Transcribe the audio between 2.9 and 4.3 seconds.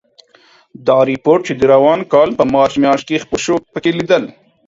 کې خپور شو، پکې لیدل